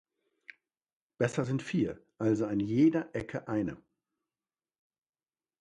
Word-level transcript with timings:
Besser 1.19 1.45
sind 1.45 1.61
vier, 1.61 2.03
also 2.17 2.47
an 2.47 2.59
jeder 2.59 3.13
Ecke 3.13 3.47
eine. 3.47 3.77